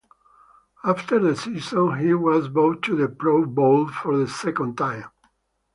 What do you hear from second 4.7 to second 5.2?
time.